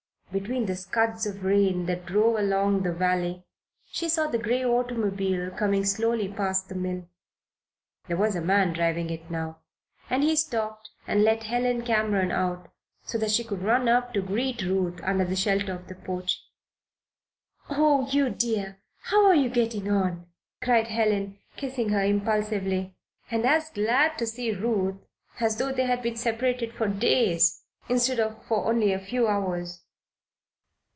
Between 0.33 0.65
the 0.65 0.77
scuds 0.77 1.25
of 1.25 1.43
rain 1.43 1.87
that 1.87 2.05
drove 2.05 2.37
along 2.37 2.83
the 2.83 2.93
valley 2.93 3.43
she 3.91 4.07
saw 4.07 4.27
the 4.27 4.37
gray 4.37 4.63
automobile 4.63 5.51
coming 5.51 5.83
slowly 5.83 6.29
past 6.29 6.69
the 6.69 6.75
mill. 6.75 7.09
There 8.07 8.15
was 8.15 8.33
a 8.33 8.39
man 8.39 8.71
driving 8.71 9.09
it 9.09 9.29
now, 9.29 9.59
and 10.09 10.23
he 10.23 10.37
stopped 10.37 10.89
and 11.05 11.25
let 11.25 11.43
Helen 11.43 11.81
Cameron 11.83 12.31
out 12.31 12.69
so 13.03 13.17
that 13.17 13.31
she 13.31 13.43
could 13.43 13.61
run 13.61 13.89
up 13.89 14.13
to 14.13 14.21
great 14.21 14.61
Ruth 14.63 15.01
under 15.03 15.25
the 15.25 15.35
shelter 15.35 15.73
of 15.73 15.89
the 15.89 15.95
porch. 15.95 16.41
"Oh, 17.69 18.07
you 18.09 18.29
dear! 18.29 18.77
How 19.01 19.25
are 19.25 19.35
you 19.35 19.49
getting 19.49 19.91
on?" 19.91 20.27
cried 20.61 20.87
Helen, 20.87 21.39
kissing 21.57 21.89
her 21.89 22.05
impulsively 22.05 22.95
and 23.29 23.45
as 23.45 23.69
glad 23.71 24.17
to 24.19 24.25
see 24.25 24.53
Ruth 24.53 24.95
as 25.41 25.57
though 25.57 25.73
they 25.73 25.87
had 25.87 26.01
been 26.01 26.15
separated 26.15 26.71
for 26.71 26.87
days 26.87 27.65
instead 27.89 28.21
of 28.21 28.41
for 28.45 28.65
only 28.67 28.93
a 28.93 28.97
few 28.99 29.27
hours. 29.27 29.83